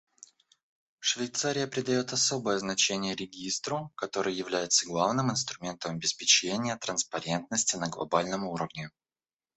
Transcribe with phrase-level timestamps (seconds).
[0.99, 8.89] Швейцария придает особое значение Регистру, который является главным инструментом обеспечения транспарентности на глобальном уровне.